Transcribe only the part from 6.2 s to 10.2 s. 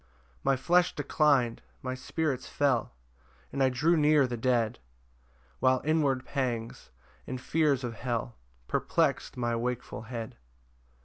pangs, and fears of hell Perplex'd my wakeful